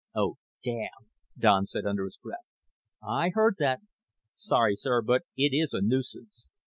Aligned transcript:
"Oh, 0.15 0.37
damn," 0.63 1.11
Don 1.37 1.67
said 1.67 1.85
under 1.85 2.05
his 2.05 2.17
breath. 2.17 2.47
"I 3.07 3.29
heard 3.35 3.57
that." 3.59 3.81
"Sorry, 4.33 4.75
sir, 4.75 5.03
but 5.03 5.25
it 5.37 5.55
is 5.55 5.73
a 5.75 5.79
nuisance." 5.81 6.49